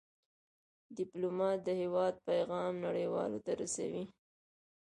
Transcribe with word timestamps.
ډيپلومات 0.95 1.57
د 1.63 1.69
هېواد 1.81 2.13
پېغام 2.27 2.73
نړیوالو 2.85 3.39
ته 3.45 3.51
رسوي. 3.61 4.03